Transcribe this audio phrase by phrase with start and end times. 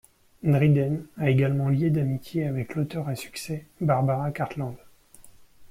[0.41, 4.75] Dryden a également lié d'amitié avec l'auteur à succès Barbara Cartland.